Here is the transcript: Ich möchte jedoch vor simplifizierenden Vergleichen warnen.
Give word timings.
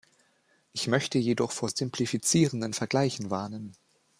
Ich 0.73 0.87
möchte 0.87 1.19
jedoch 1.19 1.51
vor 1.51 1.69
simplifizierenden 1.69 2.73
Vergleichen 2.73 3.29
warnen. 3.29 3.75